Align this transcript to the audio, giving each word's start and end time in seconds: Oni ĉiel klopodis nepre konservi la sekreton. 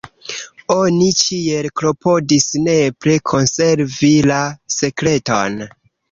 Oni 0.75 1.09
ĉiel 1.17 1.67
klopodis 1.81 2.47
nepre 2.67 3.13
konservi 3.31 4.09
la 4.31 4.39
sekreton. 4.77 5.61